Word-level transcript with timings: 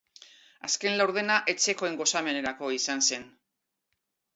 Azken 0.69 0.97
laurdena 1.01 1.37
etxekoen 1.55 2.01
gozamenerako 2.03 2.75
izan 2.83 3.09
zen. 3.13 3.33